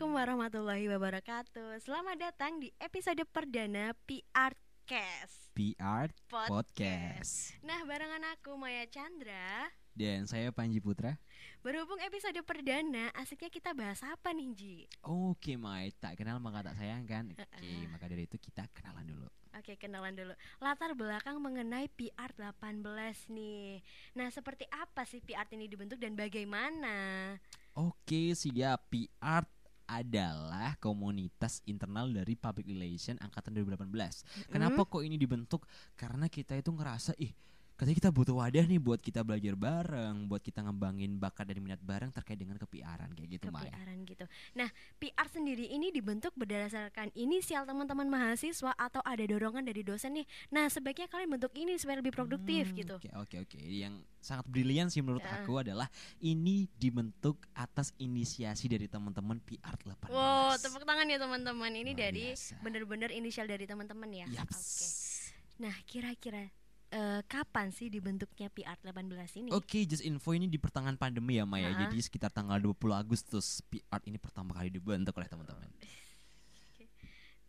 Assalamualaikum 0.00 0.32
warahmatullahi 0.32 0.86
wabarakatuh. 0.96 1.76
Selamat 1.84 2.16
datang 2.16 2.56
di 2.56 2.72
episode 2.80 3.20
perdana 3.28 3.92
PR 4.08 4.56
Cast. 4.88 5.52
PR 5.52 6.08
Podcast. 6.24 6.48
Podcast. 6.48 7.32
Nah, 7.60 7.84
barengan 7.84 8.24
aku 8.32 8.56
Maya 8.56 8.88
Chandra. 8.88 9.68
Dan 9.92 10.24
saya 10.24 10.56
Panji 10.56 10.80
Putra. 10.80 11.20
Berhubung 11.60 12.00
episode 12.00 12.40
perdana, 12.48 13.12
asiknya 13.12 13.52
kita 13.52 13.76
bahas 13.76 14.00
apa 14.00 14.32
nih, 14.32 14.48
Ji? 14.56 14.76
Oke, 15.04 15.60
Mai, 15.60 15.92
tak 15.92 16.16
kenal 16.16 16.40
maka 16.40 16.72
tak 16.72 16.80
sayang 16.80 17.04
kan? 17.04 17.36
Oke, 17.36 17.68
maka 17.92 18.08
dari 18.08 18.24
itu 18.24 18.40
kita 18.40 18.72
kenalan 18.72 19.04
dulu. 19.04 19.28
Oke, 19.52 19.76
kenalan 19.76 20.16
dulu. 20.16 20.32
Latar 20.64 20.96
belakang 20.96 21.36
mengenai 21.44 21.92
PR 21.92 22.32
18 22.40 23.36
nih. 23.36 23.84
Nah, 24.16 24.32
seperti 24.32 24.64
apa 24.72 25.04
sih 25.04 25.20
PR 25.20 25.44
ini 25.52 25.68
dibentuk 25.68 26.00
dan 26.00 26.16
bagaimana? 26.16 27.36
Oke, 27.76 28.32
siap. 28.32 28.88
PR 28.88 29.44
adalah 29.90 30.78
komunitas 30.78 31.66
internal 31.66 32.06
dari 32.14 32.38
Public 32.38 32.70
Relation 32.70 33.18
angkatan 33.18 33.58
2018. 33.58 34.46
Kenapa 34.46 34.86
kok 34.86 35.02
ini 35.02 35.18
dibentuk? 35.18 35.66
Karena 35.98 36.30
kita 36.30 36.54
itu 36.54 36.70
ngerasa 36.70 37.18
ih 37.18 37.34
katanya 37.80 37.96
kita 37.96 38.12
butuh 38.12 38.36
wadah 38.36 38.60
nih 38.60 38.76
buat 38.76 39.00
kita 39.00 39.24
belajar 39.24 39.56
bareng, 39.56 40.28
buat 40.28 40.44
kita 40.44 40.60
ngembangin 40.60 41.16
bakat 41.16 41.48
dan 41.48 41.64
minat 41.64 41.80
bareng 41.80 42.12
terkait 42.12 42.36
dengan 42.36 42.60
kepiaran 42.60 43.08
kayak 43.16 43.40
gitu, 43.40 43.48
Mai. 43.48 43.64
kepiaran 43.64 43.96
gitu. 44.04 44.24
Nah, 44.52 44.68
PR 45.00 45.24
sendiri 45.32 45.64
ini 45.64 45.88
dibentuk 45.88 46.36
berdasarkan 46.36 47.08
inisial 47.16 47.64
teman-teman 47.64 48.04
mahasiswa 48.04 48.76
atau 48.76 49.00
ada 49.00 49.24
dorongan 49.24 49.64
dari 49.64 49.80
dosen 49.80 50.12
nih. 50.12 50.28
Nah, 50.52 50.68
sebaiknya 50.68 51.08
kalian 51.08 51.32
bentuk 51.32 51.56
ini 51.56 51.80
supaya 51.80 52.04
lebih 52.04 52.12
produktif 52.12 52.68
Hmm, 52.68 52.76
gitu. 52.76 52.94
Oke 53.00 53.08
oke 53.16 53.36
oke. 53.48 53.56
Yang 53.56 54.04
sangat 54.20 54.44
brilian 54.44 54.92
sih 54.92 55.00
menurut 55.00 55.24
Ya. 55.24 55.40
aku 55.40 55.56
adalah 55.56 55.88
ini 56.20 56.68
dibentuk 56.76 57.40
atas 57.56 57.96
inisiasi 57.96 58.68
dari 58.68 58.92
teman-teman 58.92 59.40
PR 59.40 59.80
18. 59.80 60.12
Wow, 60.12 60.52
tepuk 60.60 60.84
tangan 60.84 61.08
ya 61.08 61.16
teman-teman. 61.16 61.72
Ini 61.72 61.96
Luar 61.96 62.12
dari 62.12 62.24
biasa. 62.36 62.60
bener-bener 62.60 63.08
inisial 63.08 63.48
dari 63.48 63.64
teman-teman 63.64 64.12
ya. 64.12 64.28
Oke. 64.28 64.84
Nah, 65.56 65.72
kira-kira 65.88 66.52
eh, 66.90 67.20
kapan 67.26 67.70
sih 67.70 67.86
dibentuknya 67.86 68.50
PR 68.50 68.76
18 68.82 69.40
ini? 69.40 69.48
Oke, 69.50 69.86
just 69.86 70.02
info 70.02 70.34
ini 70.34 70.50
di 70.50 70.58
pertengahan 70.58 70.98
pandemi 70.98 71.38
ya 71.38 71.46
Maya. 71.46 71.70
Ha-ha. 71.70 71.86
Jadi 71.86 71.98
sekitar 72.02 72.30
tanggal 72.30 72.58
20 72.58 72.76
Agustus 72.92 73.62
PR 73.66 74.02
ini 74.04 74.18
pertama 74.18 74.54
kali 74.54 74.68
dibentuk 74.68 75.14
oleh 75.14 75.30
teman-teman. 75.30 75.70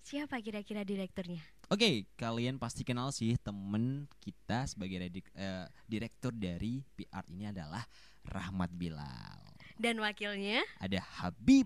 Siapa 0.01 0.41
kira-kira 0.41 0.81
direkturnya? 0.81 1.39
Oke, 1.71 2.09
kalian 2.17 2.57
pasti 2.59 2.83
kenal 2.83 3.13
sih 3.15 3.37
temen 3.39 4.09
kita 4.19 4.67
sebagai 4.67 4.97
redik- 4.99 5.31
eh, 5.37 5.69
direktur 5.87 6.33
dari 6.35 6.83
PR 6.97 7.23
ini 7.31 7.47
adalah 7.47 7.85
Rahmat 8.27 8.73
Bilal. 8.75 9.39
Dan 9.79 9.97
wakilnya 9.97 10.61
Ada 10.77 11.01
Habib 11.01 11.65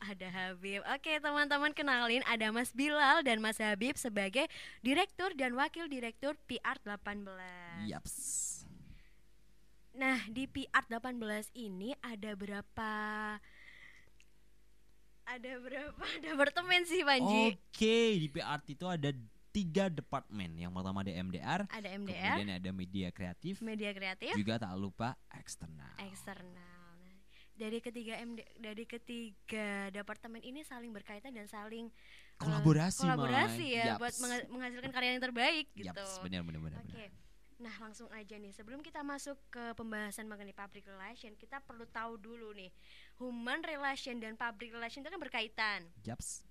ada 0.00 0.28
Habib. 0.28 0.82
Oke, 0.92 1.18
teman-teman 1.18 1.72
kenalin 1.72 2.22
ada 2.28 2.52
Mas 2.52 2.70
Bilal 2.70 3.24
dan 3.24 3.40
Mas 3.40 3.58
Habib 3.58 3.96
sebagai 3.96 4.46
direktur 4.84 5.32
dan 5.34 5.56
wakil 5.56 5.88
direktur 5.88 6.36
PR 6.46 6.76
18. 6.84 7.88
Yaps. 7.88 8.14
Nah, 9.96 10.20
di 10.28 10.44
PR 10.44 10.84
18 10.84 11.16
ini 11.56 11.96
ada 12.04 12.36
berapa 12.36 12.92
ada 15.26 15.52
berapa 15.58 16.04
departemen 16.24 16.84
sih, 16.86 17.02
Panji? 17.02 17.56
Oke, 17.56 17.98
di 18.20 18.28
PR 18.28 18.60
itu 18.68 18.86
ada 18.86 19.10
tiga 19.50 19.88
departemen. 19.88 20.52
Yang 20.54 20.72
pertama 20.76 21.00
ada 21.00 21.12
MDR, 21.16 21.60
Ada 21.72 21.88
MDR, 21.96 22.36
kemudian 22.36 22.50
ada 22.60 22.70
media 22.76 23.08
kreatif, 23.08 23.64
media 23.64 23.90
kreatif, 23.96 24.36
juga 24.36 24.60
tak 24.60 24.76
lupa 24.76 25.16
eksternal. 25.32 25.96
eksternal. 26.04 26.75
Dari 27.56 27.80
ketiga 27.80 28.20
MD 28.20 28.44
dari 28.54 28.84
ketiga 28.84 29.88
departemen 29.88 30.40
ini 30.40 30.60
saling 30.60 30.92
berkaitan 30.92 31.32
dan 31.32 31.44
saling 31.46 31.88
eh, 31.88 32.36
Kolaborasi, 32.36 33.00
kolaborasi 33.02 33.64
Mai. 33.64 33.74
ya 33.74 33.84
Yaps. 33.90 33.98
buat 33.98 34.14
mengha- 34.18 34.46
menghasilkan 34.46 34.90
karya 34.90 35.10
yang 35.10 35.24
terbaik 35.24 35.66
gitu. 35.72 35.88
Yaps, 35.88 36.20
benar 36.20 36.44
benar 36.44 36.60
benar. 36.62 36.80
Oke. 36.82 36.92
benar. 36.92 37.10
Nah, 37.56 37.72
langsung 37.80 38.12
aja 38.12 38.36
nih. 38.36 38.52
Sebelum 38.52 38.84
kita 38.84 39.00
masuk 39.00 39.40
ke 39.48 39.72
pembahasan 39.72 40.28
mengenai 40.28 40.52
public 40.52 40.84
relation, 40.84 41.32
kita 41.32 41.56
perlu 41.58 41.88
tahu 41.88 42.20
dulu 42.20 42.52
nih. 42.52 42.68
Human 43.16 43.64
relation 43.64 44.20
dan 44.20 44.36
public 44.36 44.68
relation 44.70 45.00
itu 45.00 45.08
kan 45.08 45.16
berkaitan. 45.16 45.80
Yaps. 46.04 46.44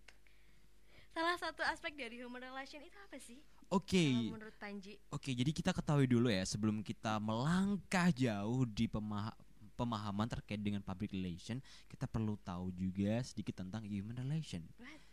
Salah 1.14 1.38
satu 1.38 1.62
aspek 1.64 1.94
dari 1.94 2.18
human 2.18 2.42
relation 2.42 2.82
itu 2.82 2.98
apa 2.98 3.22
sih? 3.22 3.38
Oke. 3.70 4.34
Menurut 4.34 4.58
Panji? 4.58 4.98
Oke, 5.10 5.30
jadi 5.32 5.48
kita 5.48 5.72
ketahui 5.72 6.06
dulu 6.06 6.26
ya 6.28 6.42
sebelum 6.42 6.82
kita 6.82 7.18
melangkah 7.20 8.10
jauh 8.10 8.66
di 8.66 8.86
pemaha- 8.86 9.38
pemahaman 9.76 10.32
terkait 10.32 10.64
dengan 10.64 10.80
public 10.82 11.12
relation, 11.12 11.60
kita 11.92 12.08
perlu 12.08 12.40
tahu 12.42 12.72
juga 12.72 13.20
sedikit 13.22 13.60
tentang 13.62 13.84
human 13.84 14.16
relation. 14.16 14.64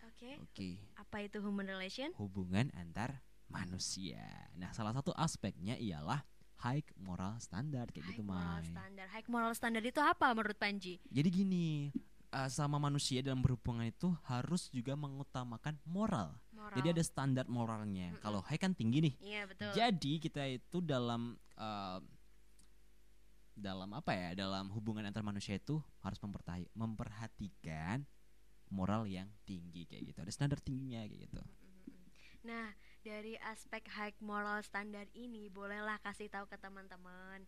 Oke. 0.06 0.38
Oke, 0.38 0.70
Apa 0.94 1.26
itu 1.26 1.42
human 1.42 1.66
relation? 1.66 2.14
hubungan 2.14 2.70
antar 2.78 3.18
manusia. 3.50 4.22
Nah, 4.54 4.70
salah 4.70 4.94
satu 4.94 5.10
aspeknya 5.18 5.74
ialah 5.74 6.22
high 6.62 6.86
moral 7.02 7.42
standard 7.42 7.90
kayak 7.90 8.06
gitu, 8.14 8.22
High 8.22 8.30
moral 8.30 8.58
Mai. 8.62 8.70
standard. 8.70 9.08
High 9.10 9.26
moral 9.26 9.52
standard 9.52 9.84
itu 9.84 9.98
apa 9.98 10.30
menurut 10.30 10.54
Panji? 10.54 11.02
Jadi 11.10 11.28
gini, 11.28 11.90
uh, 12.30 12.46
sama 12.46 12.78
manusia 12.78 13.18
dalam 13.20 13.42
berhubungan 13.42 13.90
itu 13.90 14.14
harus 14.30 14.70
juga 14.70 14.94
mengutamakan 14.94 15.74
moral. 15.84 16.38
Moral. 16.54 16.76
Jadi 16.78 16.88
ada 16.94 17.02
standar 17.02 17.44
moralnya. 17.50 18.14
Kalau 18.22 18.40
high 18.46 18.62
kan 18.62 18.72
tinggi 18.72 19.02
nih. 19.02 19.14
Iya, 19.18 19.42
betul. 19.50 19.70
Jadi 19.74 20.12
kita 20.22 20.42
itu 20.46 20.78
dalam 20.78 21.34
uh, 21.58 21.98
dalam 23.56 23.92
apa 23.92 24.12
ya? 24.16 24.34
Dalam 24.36 24.72
hubungan 24.72 25.04
antar 25.04 25.22
manusia 25.24 25.56
itu 25.56 25.80
harus 26.00 26.18
memperhatikan 26.72 28.04
moral 28.72 29.04
yang 29.04 29.28
tinggi 29.44 29.84
kayak 29.84 30.12
gitu. 30.12 30.18
Ada 30.24 30.32
standar 30.32 30.58
tingginya 30.60 31.04
kayak 31.04 31.28
gitu. 31.28 31.42
Nah, 32.42 32.74
dari 33.06 33.38
aspek 33.38 33.86
high 33.92 34.16
moral 34.18 34.58
standard 34.66 35.06
ini 35.14 35.46
bolehlah 35.46 36.00
kasih 36.02 36.26
tahu 36.26 36.48
ke 36.50 36.58
teman-teman 36.58 37.46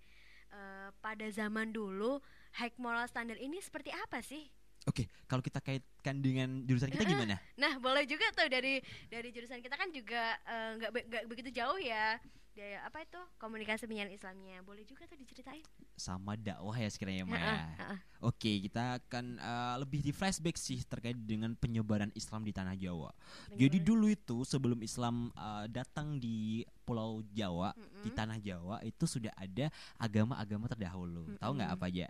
eh, 0.54 0.88
pada 1.02 1.26
zaman 1.34 1.74
dulu 1.74 2.22
high 2.60 2.74
moral 2.78 3.08
standard 3.10 3.40
ini 3.42 3.58
seperti 3.58 3.90
apa 3.90 4.22
sih? 4.22 4.46
Oke, 4.84 5.08
kalau 5.24 5.40
kita 5.40 5.64
kaitkan 5.64 6.20
dengan 6.20 6.60
jurusan 6.68 6.92
kita 6.92 7.08
gimana? 7.08 7.40
Nah, 7.56 7.80
boleh 7.80 8.04
juga 8.04 8.28
tuh 8.36 8.52
dari 8.52 8.84
dari 9.08 9.32
jurusan 9.32 9.64
kita 9.64 9.80
kan 9.80 9.88
juga 9.90 10.36
eh, 10.44 10.70
nggak 10.78 10.90
be- 10.92 11.06
nggak 11.08 11.24
begitu 11.26 11.50
jauh 11.56 11.80
ya. 11.80 12.20
Dari 12.54 12.78
apa 12.78 13.02
itu 13.02 13.18
komunikasi 13.42 13.90
penyiaran 13.90 14.14
Islamnya. 14.14 14.62
Boleh 14.62 14.86
juga 14.86 15.10
tuh 15.10 15.18
diceritain. 15.18 15.66
Sama 15.98 16.38
dakwah 16.38 16.78
ya 16.78 16.86
sekiranya 16.86 17.26
Maya. 17.26 17.42
Heeh, 17.42 17.66
heeh. 17.82 17.98
Oke, 18.22 18.52
kita 18.62 19.02
akan 19.02 19.42
uh, 19.42 19.74
lebih 19.82 20.06
di 20.06 20.14
flashback 20.14 20.54
sih 20.54 20.78
terkait 20.86 21.18
dengan 21.18 21.58
penyebaran 21.58 22.14
Islam 22.14 22.46
di 22.46 22.54
tanah 22.54 22.78
Jawa. 22.78 23.10
Jadi 23.58 23.82
dulu 23.82 24.06
itu 24.06 24.46
sebelum 24.46 24.78
Islam 24.86 25.34
uh, 25.34 25.66
datang 25.66 26.22
di 26.22 26.62
Pulau 26.86 27.26
Jawa, 27.34 27.74
di 28.06 28.14
tanah 28.14 28.38
Jawa 28.38 28.78
itu 28.86 29.02
sudah 29.02 29.34
ada 29.34 29.66
agama-agama 29.98 30.70
terdahulu. 30.70 31.34
Tahu 31.42 31.52
nggak 31.58 31.72
apa 31.74 31.86
aja? 31.90 32.06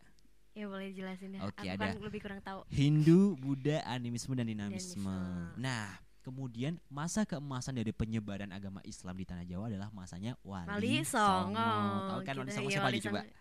Ya 0.55 0.71
boleh 0.71 0.95
jelasin 0.95 1.35
deh. 1.35 1.43
Oke, 1.43 1.67
Aku 1.67 1.75
ada. 1.75 1.91
kan 1.91 1.99
lebih 1.99 2.21
kurang 2.23 2.39
tahu. 2.39 2.63
Hindu, 2.71 3.35
Buddha, 3.43 3.83
animisme 3.91 4.39
dan 4.39 4.47
dinamisme. 4.47 5.03
Dinamisme. 5.03 5.59
Nah, 5.59 5.99
kemudian 6.25 6.81
masa 6.89 7.29
keemasan 7.29 7.77
dari 7.77 7.93
penyebaran 7.93 8.49
agama 8.49 8.81
Islam 8.89 9.21
di 9.21 9.29
tanah 9.29 9.45
Jawa 9.45 9.69
adalah 9.69 9.93
masanya 9.93 10.41
Wali, 10.41 10.67
Wali 10.73 10.95
Songo. 11.05 11.71
Tahu 12.09 12.21
kan 12.25 12.35
Wali 12.41 12.51
Songo 12.51 12.73
iya, 12.73 12.81
siapa 12.81 12.89
aja 12.89 13.01
coba? 13.05 13.21
Songo. 13.21 13.33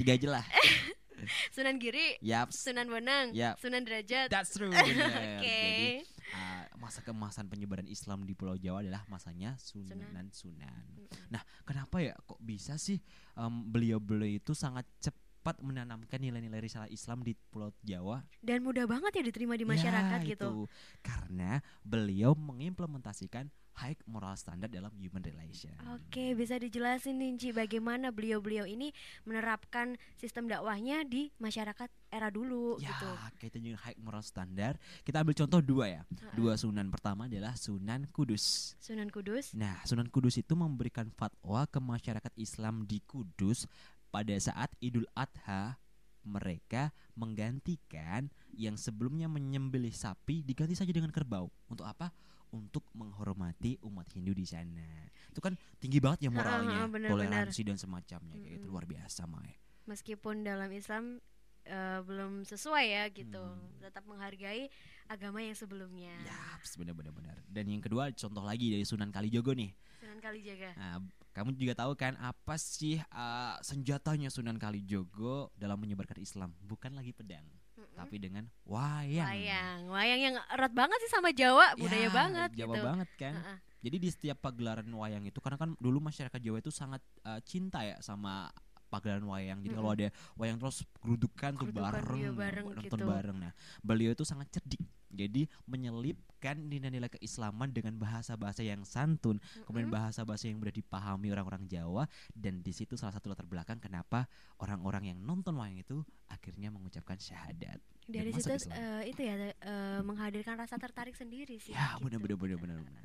Tiga 0.00 0.12
aja 0.16 0.28
lah. 0.40 0.44
Sunan 1.54 1.76
Giri, 1.78 2.18
Yaps. 2.18 2.66
Sunan 2.66 2.88
Bonang, 2.90 3.30
Yap. 3.30 3.60
Sunan 3.60 3.86
Derajat. 3.86 4.26
That's 4.32 4.56
true. 4.56 4.72
Oke. 4.74 4.90
bener. 4.90 5.38
Jadi 5.38 5.88
uh, 6.34 6.64
masa 6.82 6.98
keemasan 7.04 7.46
penyebaran 7.46 7.86
Islam 7.86 8.26
di 8.26 8.34
Pulau 8.34 8.58
Jawa 8.58 8.82
adalah 8.82 9.06
masanya 9.06 9.54
Sunan 9.60 10.32
Sunan. 10.34 10.82
Nah, 11.30 11.44
kenapa 11.62 12.02
ya 12.02 12.16
kok 12.26 12.40
bisa 12.42 12.74
sih 12.80 12.98
em, 13.38 13.54
beliau-beliau 13.70 14.40
itu 14.40 14.56
sangat 14.56 14.88
cepat 14.98 15.21
menanamkan 15.58 16.22
nilai-nilai 16.22 16.62
risalah 16.62 16.86
Islam 16.86 17.26
di 17.26 17.34
Pulau 17.50 17.74
Jawa? 17.82 18.22
Dan 18.38 18.62
mudah 18.62 18.86
banget 18.86 19.10
ya 19.18 19.22
diterima 19.26 19.58
di 19.58 19.66
masyarakat 19.66 20.18
Ya, 20.22 20.28
gitu. 20.38 20.48
itu. 20.48 20.62
Karena 21.02 21.58
beliau 21.82 22.38
mengimplementasikan 22.38 23.50
high 23.72 23.96
moral 24.04 24.36
standard 24.36 24.68
dalam 24.68 24.92
human 25.00 25.24
relation. 25.24 25.72
Oke, 25.96 26.36
bisa 26.36 26.60
dijelasin 26.60 27.16
nih 27.16 27.30
Ci 27.40 27.48
bagaimana 27.50 28.12
beliau-beliau 28.12 28.68
ini 28.68 28.92
menerapkan 29.24 29.96
sistem 30.14 30.44
dakwahnya 30.44 31.08
di 31.08 31.32
masyarakat 31.40 31.88
era 32.12 32.28
dulu 32.28 32.76
Ya, 32.76 32.92
gitu. 32.92 33.08
kaitan 33.40 33.64
dengan 33.64 33.80
high 33.80 33.96
moral 33.96 34.20
standard, 34.20 34.76
kita 35.08 35.24
ambil 35.24 35.32
contoh 35.32 35.64
dua 35.64 35.84
ya. 35.88 36.02
Dua 36.36 36.52
sunan 36.60 36.92
pertama 36.92 37.24
adalah 37.32 37.56
Sunan 37.56 38.04
Kudus. 38.12 38.76
Sunan 38.76 39.08
Kudus. 39.08 39.56
Nah, 39.56 39.80
Sunan 39.88 40.12
Kudus 40.12 40.36
itu 40.36 40.52
memberikan 40.52 41.08
fatwa 41.08 41.64
ke 41.64 41.80
masyarakat 41.80 42.32
Islam 42.36 42.84
di 42.84 43.00
Kudus 43.00 43.64
pada 44.12 44.36
saat 44.36 44.68
Idul 44.84 45.08
Adha 45.16 45.80
mereka 46.22 46.94
menggantikan 47.18 48.30
yang 48.54 48.78
sebelumnya 48.78 49.26
menyembelih 49.26 49.90
sapi 49.90 50.46
diganti 50.46 50.78
saja 50.78 50.94
dengan 50.94 51.10
kerbau. 51.10 51.50
Untuk 51.66 51.82
apa? 51.82 52.14
Untuk 52.52 52.84
menghormati 52.92 53.80
umat 53.82 54.06
Hindu 54.12 54.36
di 54.36 54.44
sana. 54.44 55.08
Itu 55.32 55.40
kan 55.40 55.56
tinggi 55.80 55.98
banget 55.98 56.28
ya 56.28 56.30
moralnya, 56.30 56.84
ha, 56.84 56.86
benar-benar. 56.86 57.10
toleransi 57.48 57.60
dan 57.64 57.76
semacamnya 57.80 58.36
kayak 58.36 58.60
gitu 58.60 58.66
luar 58.68 58.84
biasa, 58.84 59.24
Mai. 59.24 59.56
Meskipun 59.88 60.44
dalam 60.44 60.68
Islam 60.70 61.18
eh, 61.64 62.00
belum 62.04 62.44
sesuai 62.44 62.86
ya 62.86 63.04
gitu. 63.08 63.40
Hmm. 63.42 63.80
Tetap 63.80 64.04
menghargai 64.04 64.68
agama 65.08 65.42
yang 65.42 65.56
sebelumnya. 65.56 66.14
Ya, 66.22 66.40
benar-benar 66.78 67.12
benar. 67.14 67.36
Dan 67.48 67.68
yang 67.68 67.82
kedua 67.82 68.10
contoh 68.12 68.42
lagi 68.42 68.72
dari 68.72 68.84
Sunan 68.86 69.10
Kalijogo 69.10 69.52
nih. 69.52 69.70
Sunan 70.02 70.18
Kalijaga. 70.18 70.70
Nah, 70.74 70.98
kamu 71.32 71.54
juga 71.56 71.72
tahu 71.78 71.94
kan 71.94 72.18
apa 72.18 72.58
sih 72.58 72.98
uh, 73.14 73.56
senjatanya 73.62 74.28
Sunan 74.28 74.58
Kalijogo 74.58 75.54
dalam 75.54 75.78
menyebarkan 75.78 76.18
Islam? 76.18 76.52
Bukan 76.62 76.92
lagi 76.98 77.14
pedang, 77.14 77.46
Mm-mm. 77.78 77.94
tapi 77.94 78.18
dengan 78.18 78.50
wayang. 78.66 79.26
Wayang, 79.30 79.78
wayang 79.88 80.20
yang 80.20 80.36
erat 80.50 80.72
banget 80.74 80.98
sih 81.06 81.10
sama 81.12 81.30
Jawa, 81.30 81.78
budaya 81.78 82.08
Ya, 82.08 82.10
banget 82.10 82.50
Jawa 82.58 82.74
gitu. 82.74 82.84
banget 82.84 83.10
kan. 83.16 83.34
Heeh. 83.38 83.58
Jadi 83.82 83.96
di 83.98 84.08
setiap 84.14 84.38
pagelaran 84.38 84.86
wayang 84.94 85.26
itu 85.26 85.42
karena 85.42 85.58
kan 85.58 85.74
dulu 85.82 85.98
masyarakat 85.98 86.38
Jawa 86.38 86.62
itu 86.62 86.70
sangat 86.70 87.02
uh, 87.26 87.42
cinta 87.42 87.82
ya 87.82 87.98
sama 87.98 88.46
pagelaran 88.92 89.24
wayang. 89.24 89.64
Jadi 89.64 89.72
kalau 89.72 89.90
ada 89.96 90.08
wayang 90.36 90.60
terus 90.60 90.84
gerudukan 91.00 91.56
tuh 91.56 91.68
bareng, 91.72 92.20
iya, 92.20 92.30
bareng 92.36 92.64
nonton 92.76 92.98
gitu. 93.00 93.08
bareng. 93.08 93.36
Nah, 93.40 93.52
beliau 93.80 94.12
itu 94.12 94.28
sangat 94.28 94.52
cerdik. 94.52 94.84
Jadi 95.12 95.44
menyelipkan 95.68 96.56
nilai-nilai 96.56 97.12
keislaman 97.12 97.68
dengan 97.68 98.00
bahasa-bahasa 98.00 98.64
yang 98.64 98.80
santun, 98.84 99.36
kemudian 99.68 99.92
Mm-mm. 99.92 100.00
bahasa-bahasa 100.00 100.48
yang 100.48 100.56
mudah 100.56 100.72
dipahami 100.72 101.28
orang-orang 101.28 101.68
Jawa 101.68 102.08
dan 102.32 102.64
di 102.64 102.72
situ 102.72 102.96
salah 102.96 103.12
satu 103.12 103.28
latar 103.28 103.44
belakang 103.44 103.76
kenapa 103.76 104.24
orang-orang 104.56 105.12
yang 105.12 105.18
nonton 105.20 105.52
wayang 105.60 105.84
itu 105.84 106.00
akhirnya 106.32 106.72
mengucapkan 106.72 107.20
syahadat. 107.20 107.76
Dari 108.08 108.32
situ 108.32 108.56
Islam. 108.56 108.72
eh, 108.72 109.02
itu 109.12 109.20
ya 109.20 109.34
eh, 109.52 110.00
menghadirkan 110.00 110.56
rasa 110.56 110.80
tertarik 110.80 111.12
sendiri 111.12 111.60
sih. 111.60 111.76
Ya, 111.76 112.00
gitu. 112.00 112.08
benar-benar 112.08 112.36
benar-benar. 112.40 112.78
benar. 112.80 113.04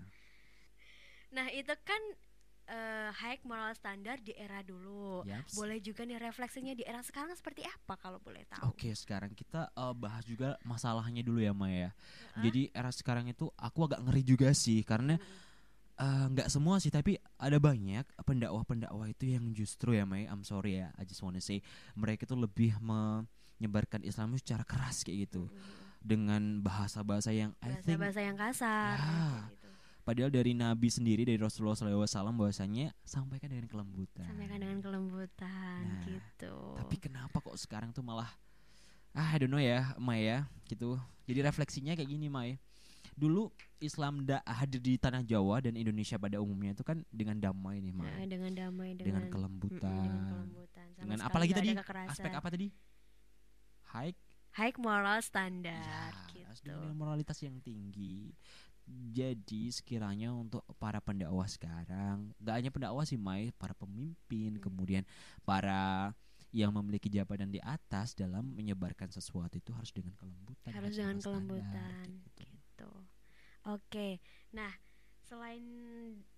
Nah, 1.36 1.52
itu 1.52 1.74
kan 1.84 2.02
eh, 2.68 3.10
high 3.16 3.40
moral 3.48 3.72
standar 3.74 4.20
di 4.20 4.36
era 4.36 4.60
dulu. 4.62 5.24
Yaps. 5.24 5.56
Boleh 5.56 5.80
juga 5.80 6.04
nih 6.04 6.20
refleksinya 6.20 6.76
di 6.76 6.84
era 6.84 7.00
sekarang 7.00 7.32
seperti 7.34 7.64
apa 7.64 7.96
kalau 7.96 8.20
boleh 8.20 8.44
tahu? 8.52 8.76
Oke, 8.76 8.92
sekarang 8.92 9.32
kita 9.32 9.72
eh, 9.72 9.94
bahas 9.96 10.24
juga 10.28 10.60
masalahnya 10.68 11.24
dulu 11.24 11.40
ya, 11.40 11.56
Maya. 11.56 11.92
Heeh. 11.92 12.44
Jadi 12.48 12.62
era 12.76 12.92
sekarang 12.92 13.32
itu 13.32 13.48
aku 13.56 13.88
agak 13.88 14.04
ngeri 14.04 14.24
juga 14.28 14.50
sih 14.52 14.84
karena 14.84 15.16
eh, 15.98 16.26
nggak 16.30 16.52
semua 16.52 16.78
sih, 16.84 16.92
tapi 16.92 17.16
ada 17.40 17.58
banyak 17.58 18.06
pendakwah-pendakwah 18.28 19.08
itu 19.10 19.34
yang 19.34 19.50
justru 19.56 19.96
ya, 19.96 20.04
Maya. 20.04 20.28
I'm 20.30 20.44
sorry 20.44 20.84
ya, 20.84 20.92
I 21.00 21.08
just 21.08 21.24
wanna 21.24 21.40
say 21.40 21.64
mereka 21.96 22.28
itu 22.28 22.36
lebih 22.36 22.76
menyebarkan 22.84 24.04
Islam 24.04 24.36
secara 24.36 24.68
keras 24.68 25.08
kayak 25.08 25.32
gitu 25.32 25.48
dengan 26.08 26.62
bahasa-bahasa 26.62 27.34
yang 27.34 27.52
bahasa-bahasa 27.60 28.22
yang 28.22 28.38
kasar 28.38 28.96
Ya. 28.96 29.50
Padahal 30.08 30.32
dari 30.32 30.56
Nabi 30.56 30.88
sendiri 30.88 31.28
dari 31.28 31.36
Rasulullah 31.36 31.76
SAW 31.76 32.08
bahwasanya 32.32 32.96
sampaikan 33.04 33.52
dengan 33.52 33.68
kelembutan. 33.68 34.24
Sampaikan 34.24 34.64
dengan 34.64 34.80
kelembutan 34.80 35.82
Nah, 35.84 36.08
gitu. 36.08 36.56
Tapi 36.80 36.96
kenapa 36.96 37.38
kok 37.38 37.60
sekarang 37.60 37.92
tuh 37.92 38.00
malah 38.02 38.32
ah 39.12 39.28
I 39.28 39.38
don't 39.38 39.52
know 39.52 39.60
ya 39.60 39.92
Maya 40.00 40.48
gitu. 40.66 40.96
Jadi 41.28 41.44
refleksinya 41.44 41.92
kayak 41.92 42.08
gini 42.08 42.32
Maya. 42.32 42.56
Dulu 43.14 43.50
Islam 43.78 44.24
da 44.24 44.40
hadir 44.46 44.78
di 44.78 44.96
tanah 44.96 45.26
Jawa 45.26 45.60
dan 45.60 45.74
Indonesia 45.74 46.16
pada 46.16 46.38
umumnya 46.38 46.72
itu 46.72 46.86
kan 46.86 47.04
dengan 47.10 47.36
damai 47.36 47.82
nih 47.82 47.92
Nah, 47.92 48.08
Maya. 48.08 48.24
dengan 48.24 48.52
damai 48.54 48.96
Dengan 48.96 49.04
dengan 49.04 49.24
kelembutan. 49.28 49.92
Dengan 49.92 50.24
kelembutan. 50.32 50.86
Sama 50.88 51.02
Dengan 51.04 51.18
sekali 51.18 51.28
apa 51.28 51.38
lagi 51.38 51.52
nggak 51.52 51.60
tadi? 51.60 51.72
Aspek 52.08 52.32
apa 52.32 52.48
tadi? 52.48 52.68
High 53.92 54.14
High 54.58 54.74
moral 54.82 55.22
standar 55.22 56.10
Ya, 56.34 56.50
gitu. 56.50 56.66
dengan 56.66 56.98
moralitas 56.98 57.38
yang 57.46 57.62
tinggi. 57.62 58.34
Jadi 58.88 59.68
sekiranya 59.76 60.32
untuk 60.32 60.64
para 60.80 61.04
pendakwah 61.04 61.44
sekarang, 61.44 62.32
nggak 62.40 62.56
hanya 62.56 62.72
pendakwah 62.72 63.04
sih, 63.04 63.20
Mai, 63.20 63.52
para 63.52 63.76
pemimpin, 63.76 64.56
Hmm. 64.56 64.64
kemudian 64.64 65.04
para 65.44 66.16
yang 66.56 66.72
memiliki 66.72 67.12
jabatan 67.12 67.52
di 67.52 67.60
atas 67.60 68.16
dalam 68.16 68.56
menyebarkan 68.56 69.12
sesuatu 69.12 69.60
itu 69.60 69.76
harus 69.76 69.92
dengan 69.92 70.16
kelembutan. 70.16 70.72
Harus 70.72 70.96
dengan 70.96 71.20
kelembutan 71.20 71.92
gitu. 72.24 72.48
gitu. 72.48 72.92
Oke. 73.68 74.24
Nah, 74.56 74.72
selain 75.28 75.64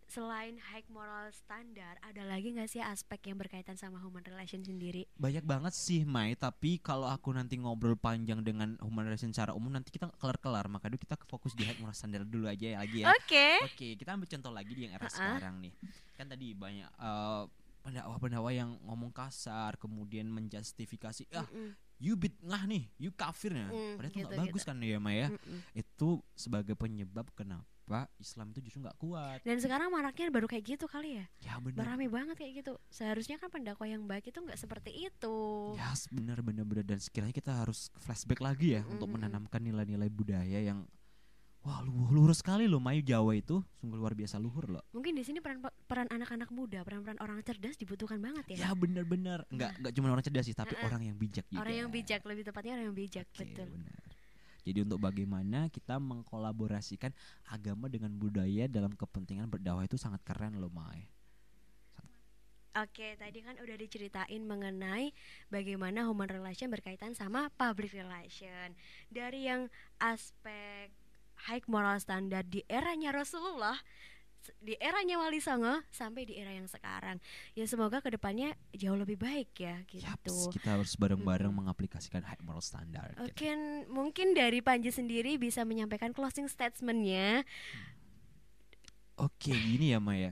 selain 0.10 0.58
high 0.58 0.84
moral 0.90 1.30
standar, 1.30 1.96
ada 2.02 2.26
lagi 2.26 2.50
nggak 2.52 2.66
sih 2.66 2.82
aspek 2.82 3.30
yang 3.30 3.38
berkaitan 3.38 3.78
sama 3.78 4.02
human 4.02 4.26
relation 4.26 4.66
sendiri? 4.66 5.06
Banyak 5.16 5.46
banget 5.46 5.74
sih, 5.78 6.02
Mai. 6.04 6.34
Tapi 6.34 6.82
kalau 6.82 7.06
aku 7.06 7.30
nanti 7.30 7.62
ngobrol 7.62 7.94
panjang 7.94 8.42
dengan 8.42 8.74
human 8.82 9.06
relation 9.06 9.30
secara 9.30 9.54
umum, 9.54 9.70
nanti 9.70 9.94
kita 9.94 10.10
kelar-kelar. 10.18 10.66
Maka 10.66 10.90
dulu 10.90 10.98
kita 10.98 11.16
fokus 11.30 11.54
di 11.54 11.64
high 11.64 11.78
moral 11.78 11.94
standard 11.94 12.26
dulu 12.26 12.50
aja 12.50 12.76
ya 12.76 12.78
lagi 12.82 13.06
ya. 13.06 13.14
Oke. 13.14 13.48
Oke, 13.70 13.88
kita 13.96 14.18
ambil 14.18 14.26
contoh 14.26 14.52
lagi 14.52 14.72
di 14.74 14.82
yang 14.90 14.98
era 14.98 15.06
Ha-ha. 15.06 15.14
sekarang 15.14 15.62
nih. 15.62 15.74
Kan 16.18 16.26
tadi 16.28 16.58
banyak 16.58 16.90
eh, 16.90 17.44
pendakwa-pendakwa 17.86 18.52
yang 18.52 18.76
ngomong 18.90 19.14
kasar, 19.14 19.80
kemudian 19.80 20.28
menjustifikasi, 20.28 21.32
ah 21.32 21.48
Mm-mm, 21.48 21.72
you 21.98 22.20
bid'ah 22.20 22.68
nih, 22.68 22.92
you 23.00 23.14
kafir 23.16 23.56
ya. 23.56 23.72
Mm, 23.72 23.96
Padahal 23.96 24.12
itu 24.12 24.20
gitu, 24.20 24.36
bagus 24.36 24.64
kan 24.68 24.78
ya 24.84 25.00
Maya. 25.00 25.32
mm-mm. 25.32 25.60
Itu 25.72 26.20
sebagai 26.36 26.76
penyebab 26.76 27.30
kenapa 27.38 27.64
Islam 28.22 28.54
itu 28.54 28.60
justru 28.70 28.86
nggak 28.86 28.98
kuat. 29.02 29.40
Dan 29.42 29.58
sekarang 29.58 29.90
maraknya 29.90 30.30
baru 30.30 30.46
kayak 30.46 30.78
gitu 30.78 30.86
kali 30.86 31.18
ya. 31.18 31.26
Ya 31.42 31.56
benar. 31.58 31.82
Berame 31.82 32.06
banget 32.06 32.36
kayak 32.38 32.54
gitu. 32.62 32.78
Seharusnya 32.94 33.42
kan 33.42 33.50
pendakwa 33.50 33.86
yang 33.90 34.06
baik 34.06 34.30
itu 34.30 34.38
nggak 34.38 34.60
seperti 34.60 34.94
itu. 34.94 35.38
Ya 35.74 35.90
benar 36.14 36.46
benar 36.46 36.66
benar 36.70 36.86
dan 36.86 37.00
sekiranya 37.02 37.34
kita 37.34 37.66
harus 37.66 37.90
flashback 37.98 38.40
lagi 38.40 38.78
ya 38.78 38.86
untuk 38.86 39.10
Mm-mm. 39.10 39.26
menanamkan 39.26 39.62
nilai-nilai 39.66 40.10
budaya 40.14 40.62
yang 40.62 40.86
wah 41.60 41.84
luhur, 41.84 42.08
luhur 42.16 42.32
sekali 42.32 42.72
loh 42.72 42.80
Mayu 42.80 43.04
Jawa 43.04 43.36
itu 43.36 43.60
sungguh 43.84 44.00
luar 44.00 44.16
biasa 44.16 44.40
luhur 44.40 44.72
loh. 44.72 44.84
Mungkin 44.96 45.12
di 45.12 45.28
sini 45.28 45.44
peran 45.44 45.60
peran 45.60 46.08
anak-anak 46.08 46.50
muda, 46.56 46.88
peran-peran 46.88 47.20
orang 47.20 47.44
cerdas 47.44 47.76
dibutuhkan 47.76 48.16
banget 48.24 48.56
ya. 48.56 48.70
Ya 48.70 48.72
benar-benar 48.72 49.44
nggak 49.52 49.72
nggak 49.84 49.94
cuma 49.98 50.08
orang 50.14 50.24
cerdas 50.24 50.48
sih 50.48 50.56
tapi 50.56 50.78
Uh-uh. 50.80 50.88
orang 50.88 51.12
yang 51.12 51.18
bijak 51.20 51.44
juga. 51.52 51.60
Orang 51.60 51.76
yang 51.76 51.90
bijak, 51.92 52.22
lebih 52.24 52.44
tepatnya 52.48 52.80
orang 52.80 52.86
yang 52.88 52.98
bijak, 52.98 53.28
Oke, 53.28 53.44
betul. 53.44 53.68
benar. 53.76 54.09
Jadi 54.70 54.86
untuk 54.86 55.02
bagaimana 55.02 55.66
kita 55.74 55.98
mengkolaborasikan 55.98 57.10
agama 57.50 57.90
dengan 57.90 58.14
budaya 58.14 58.70
dalam 58.70 58.94
kepentingan 58.94 59.50
berdakwah 59.50 59.90
itu 59.90 59.98
sangat 59.98 60.22
keren 60.22 60.62
loh, 60.62 60.70
Mai. 60.70 61.10
Oke, 62.78 63.18
tadi 63.18 63.42
kan 63.42 63.58
udah 63.58 63.74
diceritain 63.82 64.46
mengenai 64.46 65.10
bagaimana 65.50 66.06
human 66.06 66.30
relation 66.30 66.70
berkaitan 66.70 67.18
sama 67.18 67.50
public 67.58 67.98
relation. 67.98 68.78
Dari 69.10 69.50
yang 69.50 69.74
aspek 69.98 70.94
high 71.50 71.66
moral 71.66 71.98
standard 71.98 72.46
di 72.54 72.62
eranya 72.70 73.10
Rasulullah, 73.10 73.82
di 74.60 74.76
eranya 74.80 75.20
Wali 75.20 75.40
Songo 75.40 75.84
sampai 75.92 76.28
di 76.28 76.40
era 76.40 76.52
yang 76.52 76.68
sekarang. 76.68 77.20
Ya 77.54 77.66
semoga 77.68 78.00
ke 78.00 78.12
depannya 78.12 78.56
jauh 78.76 78.96
lebih 78.96 79.20
baik 79.20 79.52
ya 79.60 79.84
gitu. 79.88 80.04
Yaps, 80.06 80.52
kita 80.52 80.80
harus 80.80 80.96
bareng-bareng 80.96 81.52
Mm-mm. 81.52 81.68
mengaplikasikan 81.68 82.24
high 82.24 82.42
moral 82.44 82.64
standard. 82.64 83.16
gitu. 83.16 83.30
Oke, 83.30 83.50
mungkin 83.88 84.34
dari 84.34 84.60
Panji 84.60 84.92
sendiri 84.92 85.36
bisa 85.36 85.64
menyampaikan 85.64 86.12
closing 86.16 86.48
statementnya. 86.48 87.44
Oke, 89.20 89.52
gini 89.52 89.92
ya 89.92 90.00
Maya. 90.00 90.32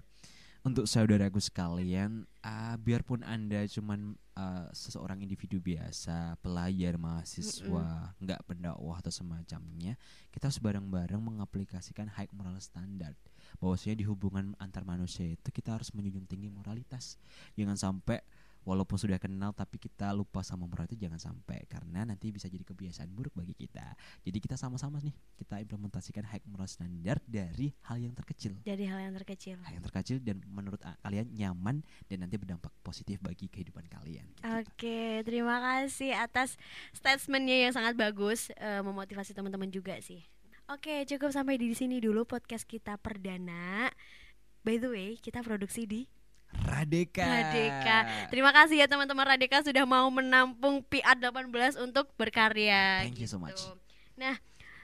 Untuk 0.68 0.84
saudaraku 0.84 1.40
sekalian, 1.40 2.28
ah, 2.44 2.76
biarpun 2.76 3.24
anda 3.24 3.64
cuman 3.72 4.20
ah, 4.36 4.68
seseorang 4.76 5.24
individu 5.24 5.64
biasa, 5.64 6.36
pelajar, 6.44 7.00
mahasiswa, 7.00 8.12
nggak 8.20 8.44
pendakwah 8.44 9.00
atau 9.00 9.08
semacamnya, 9.08 9.96
kita 10.28 10.52
harus 10.52 10.60
bareng-bareng 10.60 11.24
mengaplikasikan 11.24 12.12
high 12.12 12.28
moral 12.36 12.60
standard. 12.60 13.16
Bahwasanya 13.58 14.02
di 14.02 14.06
hubungan 14.06 14.54
antar 14.62 14.84
manusia 14.84 15.26
itu 15.28 15.50
kita 15.50 15.76
harus 15.76 15.92
menjunjung 15.96 16.28
tinggi 16.30 16.48
moralitas. 16.52 17.18
Jangan 17.56 17.76
sampai 17.76 18.20
walaupun 18.68 19.00
sudah 19.00 19.16
kenal 19.16 19.56
tapi 19.56 19.80
kita 19.80 20.12
lupa 20.12 20.44
sama 20.44 20.68
moral 20.68 20.84
itu 20.92 21.00
jangan 21.00 21.16
sampai 21.16 21.64
karena 21.72 22.04
nanti 22.04 22.36
bisa 22.36 22.52
jadi 22.52 22.68
kebiasaan 22.68 23.08
buruk 23.16 23.32
bagi 23.32 23.56
kita. 23.56 23.96
Jadi 24.28 24.38
kita 24.44 24.60
sama-sama 24.60 25.00
nih 25.00 25.16
kita 25.40 25.64
implementasikan 25.64 26.28
high 26.28 26.44
moral 26.52 26.68
standard 26.68 27.24
dari 27.24 27.72
hal 27.88 27.96
yang 27.96 28.12
terkecil 28.12 28.60
Dari 28.68 28.84
hal 28.84 29.00
yang 29.00 29.16
terkecil. 29.16 29.56
hal 29.64 29.72
yang 29.80 29.86
terkecil 29.88 30.20
dan 30.20 30.44
menurut 30.52 30.84
kalian 31.00 31.32
nyaman 31.32 31.80
dan 32.12 32.28
nanti 32.28 32.36
berdampak 32.36 32.76
positif 32.84 33.24
bagi 33.24 33.48
kehidupan 33.48 33.88
kalian. 33.88 34.28
gitu. 34.36 34.44
Oke, 34.44 35.24
terima 35.24 35.64
kasih 35.64 36.12
atas 36.20 36.60
statementnya 36.92 37.70
yang 37.70 37.72
sangat 37.72 37.96
bagus, 37.96 38.52
eh, 38.60 38.84
memotivasi 38.84 39.32
teman-teman 39.32 39.72
juga 39.72 39.96
sih. 40.04 40.28
Oke, 40.68 41.08
cukup 41.08 41.32
sampai 41.32 41.56
di 41.56 41.72
sini 41.72 42.04
dulu 42.04 42.28
podcast 42.28 42.68
kita 42.68 43.00
perdana. 43.00 43.88
By 44.68 44.76
the 44.76 44.92
way, 44.92 45.10
kita 45.16 45.40
produksi 45.40 45.88
di 45.88 46.04
Radeka. 46.52 47.24
Radeka. 47.24 48.28
Terima 48.28 48.52
kasih 48.52 48.84
ya 48.84 48.88
teman-teman 48.92 49.24
Radeka 49.24 49.64
sudah 49.64 49.88
mau 49.88 50.12
menampung 50.12 50.84
PR 50.84 51.16
18 51.16 51.80
untuk 51.80 52.12
berkarya. 52.20 53.08
Thank 53.08 53.24
you 53.24 53.32
so 53.32 53.40
gitu. 53.40 53.48
much. 53.48 53.64
Nah, 54.20 54.36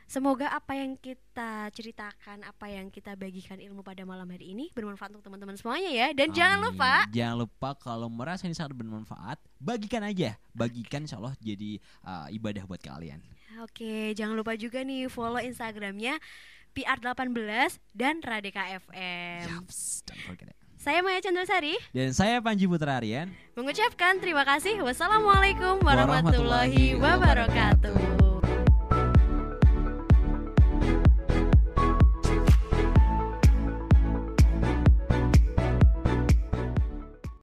semoga 0.07 0.55
apa 0.55 0.71
yang 0.71 0.95
kita 0.95 1.67
ceritakan, 1.75 2.47
apa 2.47 2.71
yang 2.71 2.87
kita 2.87 3.19
bagikan 3.19 3.59
ilmu 3.59 3.83
pada 3.83 4.07
malam 4.07 4.31
hari 4.31 4.55
ini 4.55 4.71
bermanfaat 4.71 5.11
untuk 5.19 5.27
teman-teman 5.27 5.59
semuanya 5.59 5.91
ya. 5.91 6.07
Dan 6.15 6.31
jangan 6.31 6.63
Amin. 6.63 6.79
lupa 6.79 6.93
jangan 7.11 7.35
lupa 7.43 7.69
kalau 7.75 8.07
merasa 8.07 8.47
ini 8.47 8.55
sangat 8.55 8.71
bermanfaat, 8.79 9.35
bagikan 9.59 10.07
aja. 10.07 10.39
Bagikan 10.55 11.03
insya 11.03 11.19
Allah 11.19 11.35
jadi 11.43 11.75
uh, 12.07 12.31
ibadah 12.31 12.63
buat 12.63 12.79
kalian. 12.79 13.19
Oke, 13.61 14.17
jangan 14.17 14.33
lupa 14.33 14.57
juga 14.57 14.81
nih 14.81 15.05
follow 15.05 15.37
Instagramnya 15.37 16.17
PR18 16.73 17.77
dan 17.93 18.17
Radeka 18.23 18.65
FM. 18.81 19.45
Yaps, 19.61 20.01
don't 20.09 20.23
forget 20.25 20.49
it. 20.49 20.57
Saya 20.83 20.99
Maya 20.99 21.23
Chandrasari 21.23 21.79
Dan 21.95 22.11
saya 22.11 22.43
Panji 22.43 22.67
Putra 22.67 22.99
Aryan. 22.99 23.31
mengucapkan 23.55 24.19
terima 24.19 24.43
kasih. 24.43 24.83
Wassalamualaikum 24.83 25.79
warahmatullahi 25.79 26.99
Warahmatullahi 26.99 26.99
wabarakatuh. 26.99 28.12